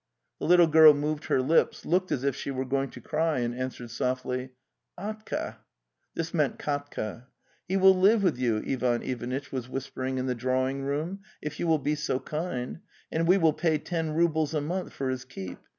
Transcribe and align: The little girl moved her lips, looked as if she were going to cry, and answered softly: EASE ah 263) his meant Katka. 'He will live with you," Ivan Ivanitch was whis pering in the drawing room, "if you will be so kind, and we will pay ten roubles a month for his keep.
The 0.39 0.47
little 0.47 0.65
girl 0.65 0.95
moved 0.95 1.25
her 1.25 1.43
lips, 1.43 1.85
looked 1.85 2.11
as 2.11 2.23
if 2.23 2.35
she 2.35 2.49
were 2.49 2.65
going 2.65 2.89
to 2.89 2.99
cry, 2.99 3.37
and 3.41 3.53
answered 3.53 3.91
softly: 3.91 4.45
EASE 4.45 4.49
ah 4.97 5.11
263) 5.11 5.61
his 6.15 6.33
meant 6.33 6.57
Katka. 6.57 7.27
'He 7.67 7.77
will 7.77 7.95
live 7.95 8.23
with 8.23 8.39
you," 8.39 8.63
Ivan 8.67 9.03
Ivanitch 9.03 9.51
was 9.51 9.69
whis 9.69 9.87
pering 9.91 10.17
in 10.17 10.25
the 10.25 10.33
drawing 10.33 10.81
room, 10.81 11.19
"if 11.39 11.59
you 11.59 11.67
will 11.67 11.77
be 11.77 11.93
so 11.93 12.19
kind, 12.19 12.79
and 13.11 13.27
we 13.27 13.37
will 13.37 13.53
pay 13.53 13.77
ten 13.77 14.13
roubles 14.15 14.55
a 14.55 14.61
month 14.61 14.91
for 14.91 15.11
his 15.11 15.23
keep. 15.23 15.59